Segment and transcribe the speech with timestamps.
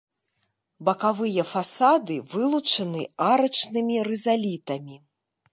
[0.87, 3.01] Бакавыя фасады вылучаны
[3.31, 4.97] арачнымі рызалітамі.